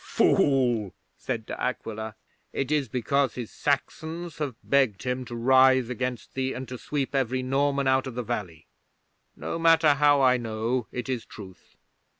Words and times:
'"Fool!" 0.03 0.95
said 1.15 1.45
De 1.45 1.53
Aquila. 1.61 2.15
"It 2.53 2.71
is 2.71 2.89
because 2.89 3.35
his 3.35 3.51
Saxons 3.51 4.39
have 4.39 4.55
begged 4.63 5.03
him 5.03 5.25
to 5.25 5.35
rise 5.35 5.89
against 5.89 6.33
thee, 6.33 6.53
and 6.53 6.67
to 6.69 6.79
sweep 6.79 7.13
every 7.13 7.43
Norman 7.43 7.85
out 7.87 8.07
of 8.07 8.15
the 8.15 8.23
valley. 8.23 8.65
No 9.35 9.59
matter 9.59 9.93
how 9.93 10.19
I 10.19 10.37
know. 10.37 10.87
It 10.91 11.07
is 11.07 11.23
truth. 11.23 11.77